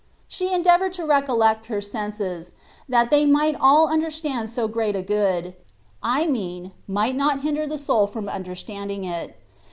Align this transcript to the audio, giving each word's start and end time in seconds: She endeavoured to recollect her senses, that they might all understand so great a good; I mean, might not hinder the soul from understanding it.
She 0.27 0.51
endeavoured 0.51 0.93
to 0.93 1.05
recollect 1.05 1.67
her 1.67 1.79
senses, 1.79 2.51
that 2.89 3.11
they 3.11 3.23
might 3.23 3.55
all 3.61 3.87
understand 3.87 4.49
so 4.49 4.67
great 4.67 4.95
a 4.95 5.03
good; 5.03 5.53
I 6.01 6.25
mean, 6.25 6.71
might 6.87 7.15
not 7.15 7.41
hinder 7.41 7.67
the 7.67 7.77
soul 7.77 8.07
from 8.07 8.27
understanding 8.27 9.03
it. 9.03 9.37